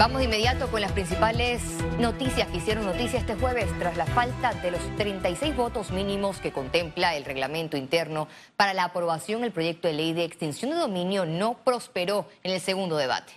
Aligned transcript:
Vamos 0.00 0.20
de 0.20 0.24
inmediato 0.24 0.70
con 0.70 0.80
las 0.80 0.92
principales 0.92 1.60
noticias 1.98 2.48
que 2.48 2.56
hicieron 2.56 2.86
noticia 2.86 3.18
este 3.18 3.34
jueves 3.34 3.66
tras 3.78 3.98
la 3.98 4.06
falta 4.06 4.54
de 4.54 4.70
los 4.70 4.80
36 4.96 5.54
votos 5.54 5.90
mínimos 5.90 6.38
que 6.38 6.52
contempla 6.52 7.16
el 7.16 7.26
reglamento 7.26 7.76
interno 7.76 8.26
para 8.56 8.72
la 8.72 8.84
aprobación 8.84 9.44
el 9.44 9.52
proyecto 9.52 9.88
de 9.88 9.92
ley 9.94 10.14
de 10.14 10.24
extinción 10.24 10.70
de 10.70 10.78
dominio 10.78 11.26
no 11.26 11.58
prosperó 11.64 12.26
en 12.42 12.52
el 12.52 12.62
segundo 12.62 12.96
debate. 12.96 13.34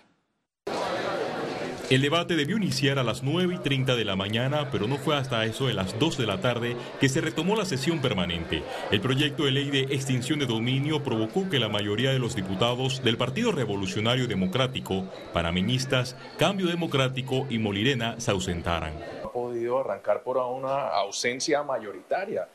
El 1.93 2.01
debate 2.01 2.35
debió 2.35 2.57
iniciar 2.57 2.97
a 2.97 3.03
las 3.03 3.21
9 3.21 3.53
y 3.53 3.57
30 3.59 3.95
de 3.95 4.03
la 4.03 4.15
mañana, 4.15 4.69
pero 4.71 4.87
no 4.87 4.97
fue 4.97 5.15
hasta 5.15 5.45
eso 5.45 5.67
de 5.67 5.75
las 5.75 5.99
2 5.99 6.17
de 6.17 6.25
la 6.25 6.41
tarde 6.41 6.75
que 6.99 7.07
se 7.07 7.21
retomó 7.21 7.55
la 7.55 7.65
sesión 7.65 8.01
permanente. 8.01 8.63
El 8.89 8.99
proyecto 8.99 9.45
de 9.45 9.51
ley 9.51 9.69
de 9.69 9.81
extinción 9.93 10.39
de 10.39 10.47
dominio 10.47 11.03
provocó 11.03 11.47
que 11.51 11.59
la 11.59 11.69
mayoría 11.69 12.11
de 12.11 12.17
los 12.17 12.35
diputados 12.35 13.03
del 13.03 13.15
Partido 13.15 13.51
Revolucionario 13.51 14.27
Democrático, 14.27 15.05
panameñistas, 15.33 16.17
Cambio 16.39 16.65
Democrático 16.65 17.45
y 17.51 17.59
Molirena 17.59 18.19
se 18.19 18.31
ausentaran. 18.31 18.95
Ha 19.23 19.31
podido 19.31 19.79
arrancar 19.79 20.23
por 20.23 20.37
una 20.37 20.87
ausencia 20.87 21.61
mayoritaria. 21.61 22.47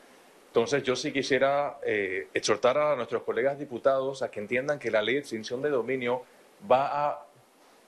Entonces 0.47 0.83
yo 0.83 0.97
sí 0.97 1.13
quisiera 1.13 1.77
eh, 1.85 2.27
exhortar 2.33 2.77
a 2.77 2.97
nuestros 2.97 3.23
colegas 3.23 3.57
diputados 3.57 4.21
a 4.21 4.29
que 4.29 4.41
entiendan 4.41 4.79
que 4.79 4.91
la 4.91 5.01
ley 5.01 5.13
de 5.13 5.21
extinción 5.21 5.61
de 5.61 5.69
dominio 5.69 6.23
va 6.69 7.07
a 7.07 7.28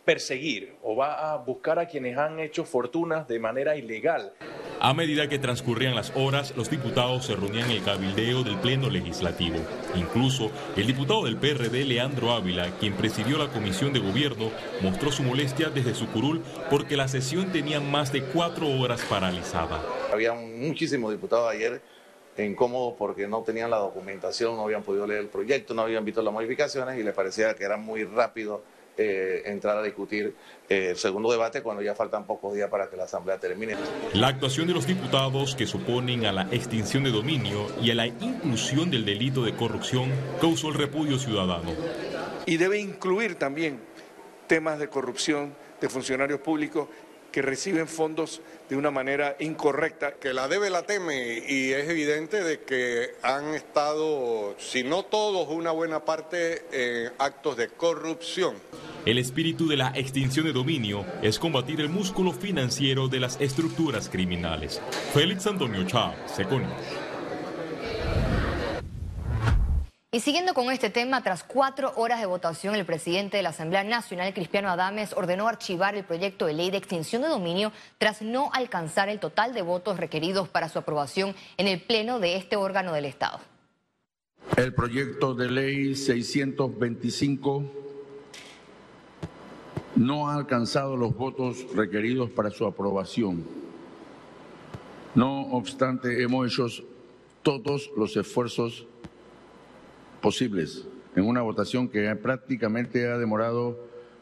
perseguir 0.06 0.76
o 0.82 0.96
va 0.96 1.32
a 1.32 1.38
buscar 1.38 1.80
a 1.80 1.88
quienes 1.88 2.18
han 2.18 2.40
hecho 2.40 2.66
fortunas 2.66 3.28
de 3.28 3.40
manera 3.40 3.76
ilegal. 3.76 4.34
A 4.80 4.94
medida 4.96 5.30
que 5.30 5.38
transcurrían 5.38 5.94
las 5.94 6.12
horas, 6.16 6.56
los 6.58 6.70
diputados 6.70 7.26
se 7.26 7.36
reunían 7.36 7.70
en 7.70 7.78
el 7.78 7.84
cabildeo 7.84 8.44
del 8.44 8.58
Pleno 8.58 8.90
Legislativo. 8.90 9.58
Incluso 9.96 10.50
el 10.76 10.88
diputado 10.88 11.26
del 11.26 11.38
PRD, 11.38 11.86
Leandro 11.86 12.32
Ávila, 12.32 12.72
quien 12.80 12.94
presidió 12.94 13.38
la 13.38 13.50
Comisión 13.50 13.94
de 13.94 14.00
Gobierno, 14.00 14.50
mostró 14.82 15.12
su 15.12 15.22
molestia 15.22 15.70
desde 15.70 15.94
su 15.94 16.08
curul 16.08 16.42
porque 16.70 16.98
la 16.98 17.08
sesión 17.08 17.52
tenía 17.52 17.80
más 17.80 18.12
de 18.12 18.24
cuatro 18.24 18.68
horas 18.68 19.02
paralizada. 19.08 19.80
Había 20.12 20.34
muchísimos 20.34 21.12
diputados 21.12 21.52
ayer 21.52 21.82
incómodos 22.38 22.96
porque 22.98 23.28
no 23.28 23.44
tenían 23.44 23.70
la 23.70 23.78
documentación, 23.78 24.56
no 24.56 24.64
habían 24.64 24.84
podido 24.84 25.06
leer 25.06 25.22
el 25.22 25.28
proyecto, 25.28 25.74
no 25.74 25.84
habían 25.84 26.04
visto 26.06 26.22
las 26.22 26.34
modificaciones 26.34 26.98
y 27.00 27.04
les 27.04 27.14
parecía 27.14 27.54
que 27.54 27.64
era 27.64 27.78
muy 27.78 28.04
rápido 28.04 28.64
eh, 29.02 29.42
entrar 29.46 29.78
a 29.78 29.82
discutir 29.82 30.36
eh, 30.70 30.90
el 30.92 30.98
segundo 30.98 31.32
debate 31.32 31.64
cuando 31.64 31.82
ya 31.82 31.96
faltan 31.96 32.26
pocos 32.26 32.54
días 32.54 32.70
para 32.70 32.88
que 32.88 32.96
la 32.96 33.06
Asamblea 33.06 33.40
termine. 33.40 33.76
La 34.14 34.28
actuación 34.28 34.68
de 34.68 34.74
los 34.74 34.86
diputados 34.86 35.56
que 35.56 35.66
suponen 35.66 36.26
a 36.26 36.32
la 36.32 36.44
extinción 36.52 37.04
de 37.04 37.10
dominio 37.10 37.66
y 37.82 37.90
a 37.90 37.96
la 37.96 38.06
inclusión 38.06 38.92
del 38.92 39.04
delito 39.04 39.44
de 39.44 39.56
corrupción 39.56 40.12
causó 40.40 40.70
el 40.70 40.76
repudio 40.76 41.18
ciudadano. 41.18 41.72
Y 42.46 42.58
debe 42.58 42.80
incluir 42.80 43.36
también 43.36 43.80
temas 44.46 44.78
de 44.78 44.88
corrupción 44.88 45.56
de 45.80 45.90
funcionarios 45.90 46.40
públicos 46.42 46.88
que 47.32 47.42
reciben 47.42 47.88
fondos 47.88 48.42
de 48.70 48.76
una 48.76 48.92
manera 48.92 49.36
incorrecta. 49.40 50.14
Que 50.14 50.34
la 50.34 50.48
debe 50.48 50.70
la 50.70 50.84
teme 50.84 51.44
y 51.48 51.72
es 51.72 51.90
evidente 51.90 52.44
de 52.44 52.60
que 52.62 53.16
han 53.22 53.54
estado, 53.54 54.56
si 54.60 54.84
no 54.84 55.04
todos, 55.04 55.48
una 55.50 55.72
buena 55.72 56.06
parte 56.06 56.66
en 56.72 57.14
actos 57.18 57.58
de 57.58 57.70
corrupción. 57.70 58.56
El 59.04 59.18
espíritu 59.18 59.68
de 59.68 59.78
la 59.78 59.92
extinción 59.96 60.46
de 60.46 60.54
dominio 60.54 61.04
es 61.24 61.40
combatir 61.40 61.82
el 61.82 61.90
músculo 61.90 62.32
financiero 62.32 63.08
de 63.08 63.20
las 63.20 63.42
estructuras 63.42 64.08
criminales. 64.08 64.80
Félix 65.12 65.48
Antonio 65.48 65.84
Chávez, 65.88 66.20
Seconi. 66.28 66.68
Y 70.12 70.20
siguiendo 70.20 70.54
con 70.54 70.72
este 70.72 70.92
tema, 70.92 71.24
tras 71.24 71.44
cuatro 71.44 71.94
horas 71.96 72.20
de 72.20 72.28
votación, 72.28 72.76
el 72.76 72.86
presidente 72.86 73.38
de 73.38 73.44
la 73.44 73.50
Asamblea 73.50 73.84
Nacional, 73.84 74.36
Cristiano 74.36 74.70
Adames, 74.70 75.14
ordenó 75.14 75.48
archivar 75.48 75.96
el 75.96 76.04
proyecto 76.04 76.46
de 76.46 76.54
ley 76.54 76.70
de 76.70 76.78
extinción 76.78 77.24
de 77.24 77.30
dominio 77.30 77.72
tras 77.98 78.22
no 78.22 78.52
alcanzar 78.54 79.10
el 79.10 79.20
total 79.20 79.56
de 79.56 79.64
votos 79.64 79.98
requeridos 79.98 80.48
para 80.48 80.70
su 80.70 80.78
aprobación 80.78 81.34
en 81.58 81.68
el 81.68 81.82
Pleno 81.82 82.20
de 82.20 82.36
este 82.36 82.56
órgano 82.56 82.94
del 82.94 83.06
Estado. 83.06 83.40
El 84.58 84.76
proyecto 84.76 85.34
de 85.34 85.50
ley 85.50 85.96
625 85.96 87.81
no 90.02 90.30
ha 90.30 90.36
alcanzado 90.36 90.98
los 90.98 91.16
votos 91.16 91.68
requeridos 91.76 92.32
para 92.32 92.50
su 92.50 92.66
aprobación. 92.66 93.44
No 95.14 95.44
obstante, 95.52 96.24
hemos 96.24 96.48
hecho 96.48 96.66
todos 97.44 97.92
los 97.96 98.18
esfuerzos 98.18 98.88
posibles 100.20 100.88
en 101.16 101.28
una 101.28 101.42
votación 101.42 101.88
que 101.88 102.16
prácticamente 102.16 103.12
ha 103.12 103.18
demorado 103.20 103.78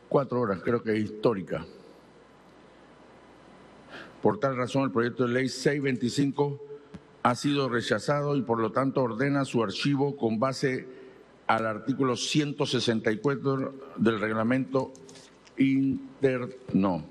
cuatro 0.10 0.42
horas, 0.42 0.60
creo 0.64 0.84
que 0.84 0.98
es 0.98 1.06
histórica. 1.06 1.66
Por 4.22 4.38
tal 4.40 4.58
razón, 4.58 4.84
el 4.84 4.92
proyecto 4.92 5.28
de 5.28 5.34
ley 5.34 5.48
625 5.48 6.62
ha 7.24 7.36
sido 7.36 7.70
rechazado 7.70 8.36
y 8.36 8.42
por 8.42 8.60
lo 8.60 8.74
tanto 8.74 9.02
ordena 9.02 9.46
su 9.46 9.64
archivo 9.64 10.18
con 10.18 10.40
base 10.40 10.88
al 11.48 11.66
artículo 11.66 12.18
164 12.18 13.74
del 13.96 14.20
reglamento 14.20 14.92
interno. 15.60 17.04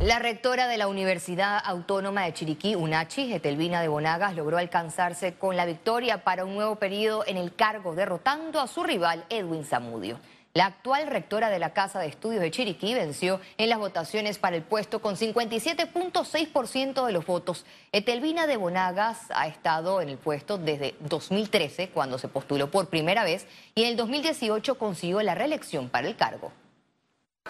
La 0.00 0.20
rectora 0.20 0.68
de 0.68 0.78
la 0.78 0.86
Universidad 0.86 1.60
Autónoma 1.64 2.22
de 2.22 2.32
Chiriquí, 2.32 2.76
UNACHI, 2.76 3.32
Etelvina 3.32 3.80
de 3.82 3.88
Bonagas, 3.88 4.36
logró 4.36 4.56
alcanzarse 4.56 5.34
con 5.34 5.56
la 5.56 5.66
victoria 5.66 6.22
para 6.22 6.44
un 6.44 6.54
nuevo 6.54 6.76
periodo 6.76 7.24
en 7.26 7.36
el 7.36 7.52
cargo, 7.52 7.96
derrotando 7.96 8.60
a 8.60 8.68
su 8.68 8.84
rival 8.84 9.24
Edwin 9.28 9.64
Zamudio. 9.64 10.20
La 10.54 10.66
actual 10.66 11.06
rectora 11.06 11.50
de 11.50 11.58
la 11.58 11.72
Casa 11.72 12.00
de 12.00 12.08
Estudios 12.08 12.40
de 12.40 12.50
Chiriquí 12.50 12.94
venció 12.94 13.40
en 13.58 13.68
las 13.68 13.78
votaciones 13.78 14.38
para 14.38 14.56
el 14.56 14.62
puesto 14.62 15.00
con 15.00 15.16
57.6% 15.16 17.06
de 17.06 17.12
los 17.12 17.26
votos. 17.26 17.64
Etelvina 17.92 18.46
de 18.46 18.56
Bonagas 18.56 19.18
ha 19.30 19.46
estado 19.46 20.00
en 20.00 20.08
el 20.08 20.18
puesto 20.18 20.58
desde 20.58 20.96
2013, 21.00 21.90
cuando 21.90 22.18
se 22.18 22.28
postuló 22.28 22.70
por 22.70 22.88
primera 22.88 23.24
vez, 23.24 23.46
y 23.74 23.82
en 23.82 23.90
el 23.90 23.96
2018 23.96 24.78
consiguió 24.78 25.22
la 25.22 25.34
reelección 25.34 25.88
para 25.88 26.08
el 26.08 26.16
cargo 26.16 26.50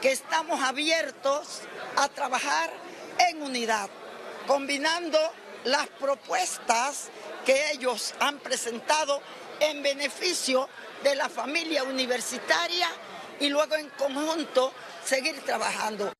que 0.00 0.12
estamos 0.12 0.60
abiertos 0.62 1.62
a 1.96 2.08
trabajar 2.08 2.70
en 3.28 3.42
unidad, 3.42 3.90
combinando 4.46 5.18
las 5.64 5.88
propuestas 5.88 7.10
que 7.44 7.72
ellos 7.72 8.14
han 8.20 8.38
presentado 8.38 9.20
en 9.60 9.82
beneficio 9.82 10.68
de 11.02 11.14
la 11.14 11.28
familia 11.28 11.84
universitaria 11.84 12.88
y 13.40 13.48
luego 13.48 13.74
en 13.76 13.88
conjunto 13.90 14.72
seguir 15.04 15.36
trabajando. 15.44 16.12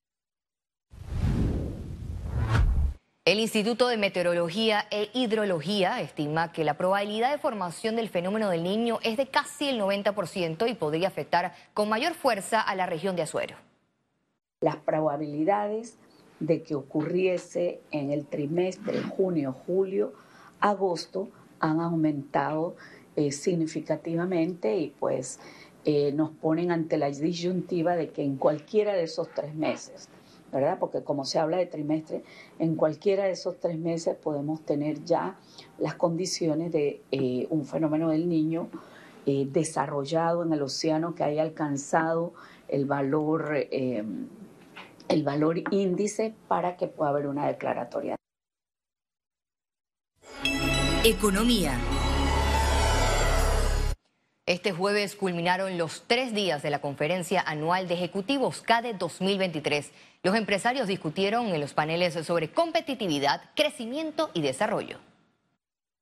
El 3.24 3.40
Instituto 3.40 3.88
de 3.88 3.98
Meteorología 3.98 4.86
e 4.90 5.10
Hidrología 5.12 6.00
estima 6.00 6.50
que 6.50 6.64
la 6.64 6.78
probabilidad 6.78 7.30
de 7.30 7.36
formación 7.36 7.94
del 7.94 8.08
fenómeno 8.08 8.48
del 8.48 8.62
niño 8.62 9.00
es 9.02 9.18
de 9.18 9.28
casi 9.28 9.68
el 9.68 9.78
90% 9.78 10.66
y 10.66 10.72
podría 10.72 11.08
afectar 11.08 11.52
con 11.74 11.90
mayor 11.90 12.14
fuerza 12.14 12.58
a 12.62 12.74
la 12.74 12.86
región 12.86 13.16
de 13.16 13.22
Azuero. 13.22 13.56
Las 14.62 14.76
probabilidades 14.76 15.98
de 16.40 16.62
que 16.62 16.74
ocurriese 16.74 17.82
en 17.90 18.12
el 18.12 18.24
trimestre 18.24 19.02
junio, 19.02 19.54
julio, 19.66 20.14
agosto 20.60 21.28
han 21.60 21.80
aumentado 21.80 22.76
eh, 23.18 23.32
significativamente 23.32 24.76
y 24.76 24.94
pues 24.98 25.40
eh, 25.84 26.12
nos 26.12 26.30
ponen 26.30 26.70
ante 26.70 26.96
la 26.96 27.10
disyuntiva 27.10 27.96
de 27.96 28.10
que 28.10 28.22
en 28.22 28.36
cualquiera 28.36 28.94
de 28.94 29.02
esos 29.02 29.28
tres 29.34 29.54
meses 29.54 30.08
¿verdad? 30.52 30.78
Porque 30.78 31.02
como 31.02 31.26
se 31.26 31.38
habla 31.38 31.58
de 31.58 31.66
trimestre, 31.66 32.22
en 32.58 32.74
cualquiera 32.74 33.24
de 33.24 33.32
esos 33.32 33.58
tres 33.60 33.76
meses 33.78 34.16
podemos 34.16 34.62
tener 34.62 35.04
ya 35.04 35.36
las 35.78 35.94
condiciones 35.96 36.72
de 36.72 37.02
eh, 37.10 37.46
un 37.50 37.66
fenómeno 37.66 38.08
del 38.08 38.28
niño 38.28 38.68
desarrollado 39.26 40.42
en 40.42 40.54
el 40.54 40.62
océano 40.62 41.14
que 41.14 41.22
haya 41.22 41.42
alcanzado 41.42 42.32
el 42.68 42.86
valor, 42.86 43.50
eh, 43.54 44.02
el 45.08 45.22
valor 45.22 45.58
índice 45.70 46.34
para 46.46 46.76
que 46.76 46.87
pueda 46.87 47.10
haber 47.10 47.26
una 47.26 47.46
declaratoria. 47.46 48.16
Economía. 51.04 51.78
Este 54.48 54.72
jueves 54.72 55.14
culminaron 55.14 55.76
los 55.76 56.04
tres 56.06 56.32
días 56.32 56.62
de 56.62 56.70
la 56.70 56.80
conferencia 56.80 57.42
anual 57.42 57.86
de 57.86 57.92
ejecutivos 57.92 58.62
CADE 58.62 58.94
2023. 58.94 59.90
Los 60.22 60.34
empresarios 60.34 60.88
discutieron 60.88 61.48
en 61.48 61.60
los 61.60 61.74
paneles 61.74 62.14
sobre 62.14 62.50
competitividad, 62.50 63.42
crecimiento 63.54 64.30
y 64.32 64.40
desarrollo. 64.40 65.00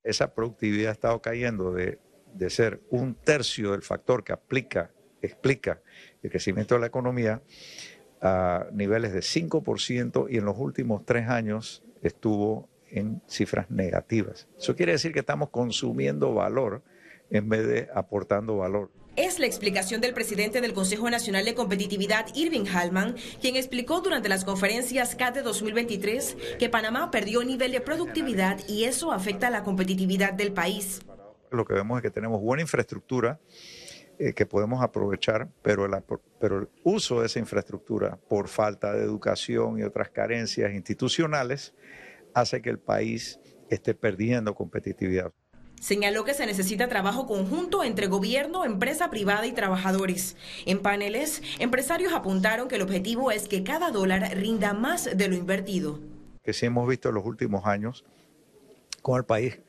Esa 0.05 0.33
productividad 0.33 0.91
ha 0.91 0.93
estado 0.93 1.21
cayendo 1.21 1.73
de, 1.73 1.99
de 2.35 2.49
ser 2.49 2.83
un 2.89 3.17
tercio 3.17 3.73
del 3.73 3.83
factor 3.83 4.23
que 4.23 4.33
aplica, 4.33 4.93
explica 5.23 5.81
el 6.23 6.31
crecimiento 6.31 6.77
de 6.77 6.83
la 6.83 6.87
economía 6.87 7.43
a 8.23 8.67
niveles 8.71 9.13
de 9.13 9.23
5% 9.23 10.29
y 10.31 10.37
en 10.37 10.45
los 10.45 10.57
últimos 10.57 11.05
tres 11.05 11.29
años 11.29 11.83
estuvo 12.01 12.69
en 12.93 13.21
cifras 13.27 13.73
negativas. 13.73 14.47
Eso 14.57 14.77
quiere 14.77 14.93
decir 14.93 15.13
que 15.13 15.19
estamos 15.19 15.49
consumiendo 15.51 16.33
valor 16.33 16.85
en 17.31 17.49
vez 17.49 17.67
de 17.67 17.89
aportando 17.95 18.57
valor. 18.59 18.91
Es 19.17 19.39
la 19.39 19.47
explicación 19.47 20.03
del 20.03 20.13
presidente 20.13 20.61
del 20.61 20.75
Consejo 20.75 21.09
Nacional 21.09 21.47
de 21.47 21.55
Competitividad, 21.55 22.27
Irving 22.35 22.67
Hallman, 22.67 23.17
quien 23.41 23.57
explicó 23.57 24.03
durante 24.03 24.29
las 24.29 24.45
conferencias 24.45 25.17
CATE 25.17 25.41
2023 25.41 26.37
que 26.59 26.69
Panamá 26.69 27.11
perdió 27.11 27.43
nivel 27.43 27.73
de 27.73 27.81
productividad 27.81 28.59
y 28.69 28.85
eso 28.85 29.13
afecta 29.13 29.47
a 29.47 29.51
la 29.51 29.63
competitividad 29.63 30.35
del 30.35 30.53
país. 30.53 31.01
Lo 31.51 31.65
que 31.65 31.73
vemos 31.73 31.97
es 31.97 32.03
que 32.03 32.11
tenemos 32.11 32.43
buena 32.43 32.63
infraestructura 32.63 33.41
eh, 34.19 34.35
que 34.35 34.45
podemos 34.45 34.83
aprovechar, 34.83 35.49
pero, 35.63 35.89
pero 36.39 36.59
el 36.61 36.69
uso 36.85 37.21
de 37.21 37.27
esa 37.27 37.39
infraestructura 37.39 38.19
por 38.29 38.49
falta 38.49 38.93
de 38.93 39.03
educación 39.03 39.79
y 39.79 39.83
otras 39.83 40.11
carencias 40.11 40.75
institucionales 40.75 41.75
hace 42.35 42.61
que 42.61 42.69
el 42.69 42.79
país 42.79 43.41
esté 43.71 43.95
perdiendo 43.95 44.55
competitividad. 44.55 45.33
Señaló 45.81 46.25
que 46.25 46.35
se 46.35 46.47
necesita 46.47 46.89
trabajo 46.89 47.27
conjunto 47.27 47.85
entre 47.85 48.07
gobierno, 48.07 48.65
empresa 48.65 49.11
privada 49.11 49.47
y 49.47 49.53
trabajadores. 49.53 50.37
En 50.65 50.81
paneles, 50.81 51.43
empresarios 51.59 52.13
apuntaron 52.13 52.69
que 52.69 52.77
el 52.77 52.83
objetivo 52.83 53.31
es 53.31 53.49
que 53.49 53.63
cada 53.63 53.91
dólar 53.91 54.37
rinda 54.37 54.73
más 54.73 55.17
de 55.17 55.29
lo 55.29 55.37
invertido. 55.37 56.01
Que 56.43 56.53
sí 56.53 56.67
hemos 56.67 56.89
visto 56.89 57.11
en 57.11 57.17
los 57.17 57.25
últimos 57.25 57.67
años 57.67 58.05
con 59.03 59.19
el 59.19 59.25
país 59.25 59.61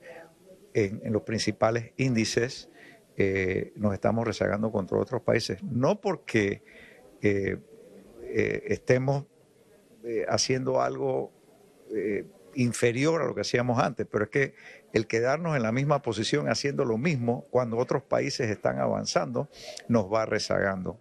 en, 0.73 1.11
los 1.11 1.23
principales 1.23 1.91
índices 1.97 2.69
eh, 3.15 3.73
nos 3.75 3.93
estamos 3.93 4.27
rezagando 4.27 4.71
contra 4.71 4.97
otros 4.97 5.21
países. 5.23 5.61
No 5.63 5.99
porque 5.99 6.61
eh, 7.21 7.57
eh, 8.21 8.63
estemos 8.67 9.25
haciendo 10.29 10.79
algo 10.79 11.33
inferior 12.57 13.21
a 13.21 13.25
lo 13.25 13.35
que 13.35 13.41
hacíamos 13.41 13.79
antes, 13.79 14.05
pero 14.11 14.25
es 14.25 14.29
que 14.29 14.53
el 14.93 15.07
quedarnos 15.07 15.55
en 15.55 15.63
la 15.63 15.71
misma 15.71 16.01
posición 16.01 16.49
haciendo 16.49 16.85
lo 16.85 16.97
mismo 16.97 17.45
cuando 17.49 17.77
otros 17.77 18.03
países 18.03 18.49
están 18.49 18.79
avanzando 18.79 19.49
nos 19.87 20.11
va 20.11 20.25
rezagando. 20.25 20.99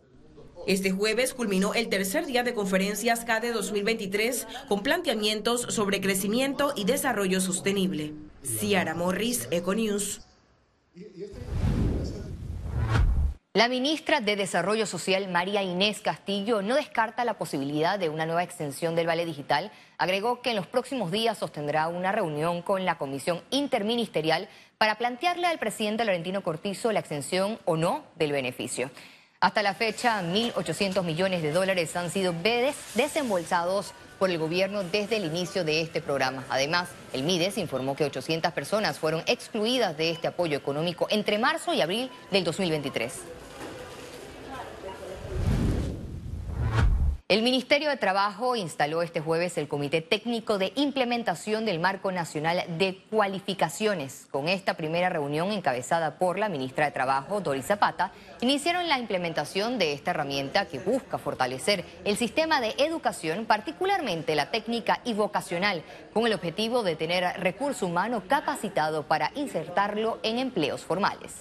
Este 0.66 0.90
jueves 0.90 1.32
culminó 1.32 1.74
el 1.74 1.88
tercer 1.88 2.26
día 2.26 2.42
de 2.42 2.52
conferencias 2.52 3.24
CADE 3.24 3.52
2023 3.52 4.48
con 4.68 4.82
planteamientos 4.82 5.62
sobre 5.62 6.00
crecimiento 6.00 6.72
y 6.74 6.84
desarrollo 6.84 7.40
sostenible. 7.40 8.14
Ciara 8.42 8.94
Morris, 8.94 9.46
Econews. 9.50 10.22
La 13.56 13.68
ministra 13.68 14.20
de 14.20 14.36
Desarrollo 14.36 14.84
Social, 14.84 15.28
María 15.28 15.62
Inés 15.62 16.02
Castillo, 16.02 16.60
no 16.60 16.74
descarta 16.74 17.24
la 17.24 17.38
posibilidad 17.38 17.98
de 17.98 18.10
una 18.10 18.26
nueva 18.26 18.42
extensión 18.42 18.94
del 18.94 19.06
Vale 19.06 19.24
Digital. 19.24 19.72
Agregó 19.96 20.42
que 20.42 20.50
en 20.50 20.56
los 20.56 20.66
próximos 20.66 21.10
días 21.10 21.38
sostendrá 21.38 21.88
una 21.88 22.12
reunión 22.12 22.60
con 22.60 22.84
la 22.84 22.98
Comisión 22.98 23.40
Interministerial 23.48 24.50
para 24.76 24.96
plantearle 24.98 25.46
al 25.46 25.58
presidente 25.58 26.04
Laurentino 26.04 26.42
Cortizo 26.42 26.92
la 26.92 27.00
extensión 27.00 27.58
o 27.64 27.78
no 27.78 28.04
del 28.16 28.32
beneficio. 28.32 28.90
Hasta 29.40 29.62
la 29.62 29.72
fecha, 29.72 30.20
1.800 30.22 31.02
millones 31.02 31.40
de 31.40 31.52
dólares 31.52 31.96
han 31.96 32.10
sido 32.10 32.34
desembolsados 32.94 33.94
por 34.18 34.28
el 34.30 34.36
gobierno 34.36 34.82
desde 34.82 35.16
el 35.16 35.24
inicio 35.24 35.64
de 35.64 35.80
este 35.80 36.02
programa. 36.02 36.44
Además, 36.50 36.90
el 37.14 37.22
MIDES 37.22 37.56
informó 37.56 37.96
que 37.96 38.04
800 38.04 38.52
personas 38.52 38.98
fueron 38.98 39.22
excluidas 39.26 39.96
de 39.96 40.10
este 40.10 40.28
apoyo 40.28 40.58
económico 40.58 41.06
entre 41.08 41.38
marzo 41.38 41.72
y 41.72 41.80
abril 41.80 42.10
del 42.30 42.44
2023. 42.44 43.12
El 47.28 47.42
Ministerio 47.42 47.90
de 47.90 47.96
Trabajo 47.96 48.54
instaló 48.54 49.02
este 49.02 49.20
jueves 49.20 49.58
el 49.58 49.66
Comité 49.66 50.00
Técnico 50.00 50.58
de 50.58 50.72
Implementación 50.76 51.64
del 51.64 51.80
Marco 51.80 52.12
Nacional 52.12 52.62
de 52.78 53.02
Cualificaciones. 53.10 54.28
Con 54.30 54.48
esta 54.48 54.74
primera 54.74 55.08
reunión 55.08 55.50
encabezada 55.50 56.20
por 56.20 56.38
la 56.38 56.48
ministra 56.48 56.84
de 56.84 56.92
Trabajo, 56.92 57.40
Doris 57.40 57.66
Zapata, 57.66 58.12
iniciaron 58.42 58.88
la 58.88 59.00
implementación 59.00 59.76
de 59.76 59.92
esta 59.92 60.12
herramienta 60.12 60.66
que 60.66 60.78
busca 60.78 61.18
fortalecer 61.18 61.84
el 62.04 62.16
sistema 62.16 62.60
de 62.60 62.76
educación, 62.78 63.44
particularmente 63.44 64.36
la 64.36 64.52
técnica 64.52 65.00
y 65.04 65.14
vocacional, 65.14 65.82
con 66.14 66.28
el 66.28 66.32
objetivo 66.32 66.84
de 66.84 66.94
tener 66.94 67.24
recurso 67.40 67.86
humano 67.86 68.22
capacitado 68.28 69.02
para 69.08 69.32
insertarlo 69.34 70.20
en 70.22 70.38
empleos 70.38 70.84
formales 70.84 71.32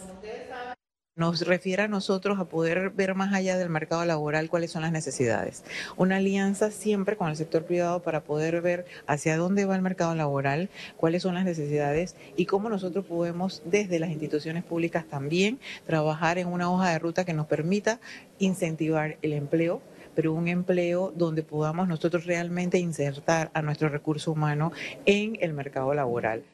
nos 1.15 1.47
refiere 1.47 1.83
a 1.83 1.88
nosotros 1.88 2.39
a 2.39 2.45
poder 2.45 2.89
ver 2.89 3.15
más 3.15 3.33
allá 3.33 3.57
del 3.57 3.69
mercado 3.69 4.03
laboral 4.03 4.50
cuáles 4.50 4.71
son 4.71 4.81
las 4.81 4.91
necesidades. 4.91 5.63
Una 5.95 6.17
alianza 6.17 6.71
siempre 6.71 7.15
con 7.15 7.29
el 7.29 7.38
sector 7.38 7.63
privado 7.63 8.01
para 8.01 8.25
poder 8.25 8.62
ver 8.62 8.85
hacia 9.07 9.38
dónde 9.38 9.63
va 9.63 9.77
el 9.77 9.81
mercado 9.81 10.13
laboral, 10.13 10.69
cuáles 10.97 11.21
son 11.21 11.35
las 11.35 11.45
necesidades 11.45 12.17
y 12.35 12.47
cómo 12.47 12.67
nosotros 12.67 13.06
podemos 13.06 13.62
desde 13.63 13.97
las 14.00 14.09
instituciones 14.09 14.65
públicas 14.65 15.06
también 15.06 15.57
trabajar 15.85 16.38
en 16.38 16.47
una 16.47 16.69
hoja 16.69 16.89
de 16.89 17.00
ruta 17.00 17.23
que 17.23 17.33
nos 17.33 17.47
permita 17.47 18.01
incentivar 18.39 19.18
el 19.21 19.33
empleo 19.33 19.81
pero 20.15 20.31
un 20.31 20.47
empleo 20.47 21.11
donde 21.13 21.44
podamos 21.44 21.89
nosotros 21.89 22.25
realmente 22.25 22.77
insertar 22.77 23.51
a 23.53 23.61
nuestro 23.61 23.89
recurso 23.89 24.31
humano 24.31 24.71
en 25.06 25.38
el 25.41 25.51
mercado 25.51 25.94
laboral. 25.94 26.45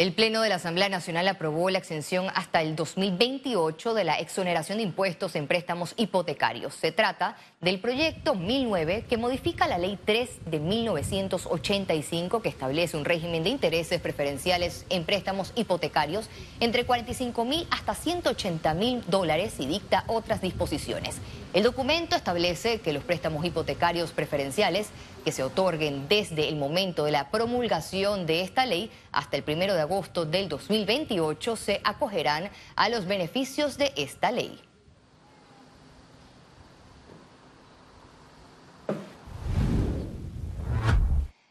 El 0.00 0.14
Pleno 0.14 0.40
de 0.40 0.48
la 0.48 0.54
Asamblea 0.54 0.88
Nacional 0.88 1.28
aprobó 1.28 1.68
la 1.68 1.76
exención 1.76 2.28
hasta 2.34 2.62
el 2.62 2.74
2028 2.74 3.92
de 3.92 4.04
la 4.04 4.18
exoneración 4.18 4.78
de 4.78 4.84
impuestos 4.84 5.36
en 5.36 5.46
préstamos 5.46 5.92
hipotecarios. 5.98 6.72
Se 6.72 6.90
trata 6.90 7.36
del 7.60 7.80
proyecto 7.80 8.34
1009 8.34 9.04
que 9.06 9.18
modifica 9.18 9.68
la 9.68 9.76
Ley 9.76 9.98
3 10.02 10.46
de 10.46 10.58
1985 10.58 12.40
que 12.40 12.48
establece 12.48 12.96
un 12.96 13.04
régimen 13.04 13.44
de 13.44 13.50
intereses 13.50 14.00
preferenciales 14.00 14.86
en 14.88 15.04
préstamos 15.04 15.52
hipotecarios 15.54 16.30
entre 16.60 16.86
45 16.86 17.44
mil 17.44 17.66
hasta 17.70 17.94
180 17.94 18.72
mil 18.72 19.04
dólares 19.06 19.56
y 19.58 19.66
dicta 19.66 20.04
otras 20.06 20.40
disposiciones. 20.40 21.18
El 21.52 21.64
documento 21.64 22.16
establece 22.16 22.80
que 22.80 22.94
los 22.94 23.04
préstamos 23.04 23.44
hipotecarios 23.44 24.12
preferenciales 24.12 24.88
que 25.24 25.32
se 25.32 25.42
otorguen 25.42 26.08
desde 26.08 26.48
el 26.48 26.56
momento 26.56 27.04
de 27.04 27.10
la 27.10 27.30
promulgación 27.30 28.24
de 28.24 28.40
esta 28.42 28.64
ley 28.64 28.90
hasta 29.12 29.36
el 29.36 29.42
primero 29.42 29.74
de 29.74 29.82
agosto 29.90 30.24
del 30.24 30.48
2028 30.48 31.56
se 31.56 31.80
acogerán 31.82 32.48
a 32.76 32.88
los 32.88 33.06
beneficios 33.06 33.76
de 33.76 33.92
esta 33.96 34.30
ley. 34.30 34.69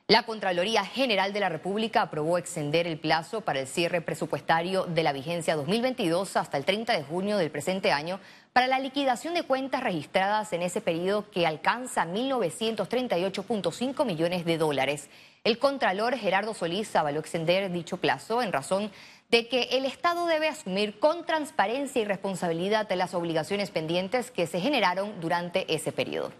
La 0.09 0.23
Contraloría 0.23 0.83
General 0.85 1.31
de 1.33 1.39
la 1.39 1.49
República 1.49 2.01
aprobó 2.01 2.39
extender 2.39 2.87
el 2.87 2.97
plazo 2.97 3.41
para 3.41 3.59
el 3.59 3.67
cierre 3.67 4.01
presupuestario 4.01 4.85
de 4.85 5.03
la 5.03 5.13
vigencia 5.13 5.55
2022 5.55 6.35
hasta 6.35 6.57
el 6.57 6.65
30 6.65 6.93
de 6.93 7.03
junio 7.03 7.37
del 7.37 7.51
presente 7.51 7.91
año 7.91 8.19
para 8.51 8.65
la 8.65 8.79
liquidación 8.79 9.35
de 9.35 9.43
cuentas 9.43 9.83
registradas 9.83 10.51
en 10.51 10.63
ese 10.63 10.81
periodo 10.81 11.29
que 11.29 11.45
alcanza 11.45 12.07
1.938.5 12.07 14.03
millones 14.03 14.45
de 14.45 14.57
dólares. 14.57 15.11
El 15.43 15.59
Contralor 15.59 16.17
Gerardo 16.17 16.55
Solís 16.55 16.95
avaló 16.95 17.19
extender 17.19 17.71
dicho 17.71 17.97
plazo 17.97 18.41
en 18.41 18.51
razón 18.51 18.91
de 19.29 19.47
que 19.47 19.69
el 19.73 19.85
Estado 19.85 20.25
debe 20.25 20.47
asumir 20.47 20.97
con 20.97 21.23
transparencia 21.23 22.01
y 22.01 22.05
responsabilidad 22.05 22.91
las 22.93 23.13
obligaciones 23.13 23.69
pendientes 23.69 24.31
que 24.31 24.47
se 24.47 24.59
generaron 24.59 25.21
durante 25.21 25.71
ese 25.71 25.91
periodo. 25.91 26.31